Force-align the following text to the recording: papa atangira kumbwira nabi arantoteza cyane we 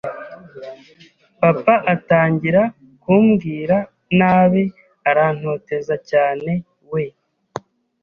papa 1.41 1.75
atangira 1.93 2.61
kumbwira 3.03 3.77
nabi 4.17 4.63
arantoteza 5.09 5.95
cyane 6.09 6.51
we 6.91 7.03